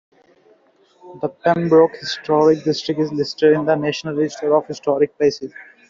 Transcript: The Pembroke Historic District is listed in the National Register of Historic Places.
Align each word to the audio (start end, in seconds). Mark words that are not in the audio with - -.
The 1.21 1.29
Pembroke 1.29 1.97
Historic 1.97 2.63
District 2.63 2.99
is 2.99 3.11
listed 3.13 3.53
in 3.53 3.65
the 3.67 3.75
National 3.75 4.15
Register 4.15 4.55
of 4.55 4.65
Historic 4.65 5.15
Places. 5.15 5.53